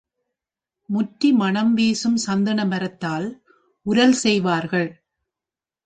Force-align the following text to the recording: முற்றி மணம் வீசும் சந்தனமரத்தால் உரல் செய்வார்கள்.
முற்றி 0.89 1.29
மணம் 1.31 1.73
வீசும் 1.73 2.17
சந்தனமரத்தால் 2.27 3.27
உரல் 3.85 4.17
செய்வார்கள். 4.23 4.89